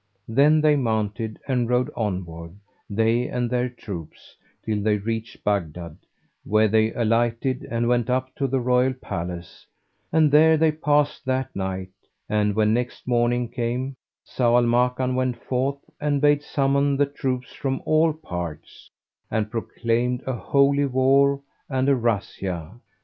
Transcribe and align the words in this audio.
Then 0.27 0.61
they 0.61 0.75
mounted 0.75 1.37
and 1.47 1.69
rode 1.69 1.91
onward, 1.95 2.55
they 2.89 3.27
and 3.27 3.51
their 3.51 3.69
troops, 3.69 4.35
till 4.65 4.81
they 4.81 4.97
reached 4.97 5.43
Baghdad, 5.43 5.95
where 6.43 6.67
they 6.67 6.91
alighted 6.95 7.67
and 7.69 7.87
went 7.87 8.09
up 8.09 8.33
to 8.37 8.47
the 8.47 8.59
royal 8.59 8.93
palace 8.93 9.67
and 10.11 10.31
there 10.31 10.57
they 10.57 10.71
passed 10.71 11.23
that 11.25 11.55
night, 11.55 11.91
and 12.27 12.55
when 12.55 12.73
next 12.73 13.07
morning 13.07 13.47
came, 13.47 13.95
Zau 14.25 14.55
al 14.57 14.63
Makan 14.63 15.13
went 15.13 15.37
forth 15.37 15.87
and 15.99 16.19
bade 16.19 16.41
summon 16.41 16.97
the 16.97 17.05
troops 17.05 17.53
from 17.53 17.79
all 17.85 18.11
parts, 18.11 18.89
and 19.29 19.51
proclaimed 19.51 20.23
a 20.25 20.33
Holy 20.33 20.87
War 20.87 21.41
and 21.69 21.87
a 21.87 21.95
Razzia. 21.95 22.79